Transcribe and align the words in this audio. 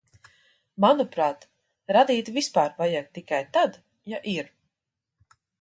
Manuprāt, 0.85 1.45
radīt 1.97 2.33
vispār 2.39 2.73
vajag 2.81 3.13
tikai 3.19 3.43
tad, 3.59 3.81
ja 4.15 4.23
ir. 4.37 4.51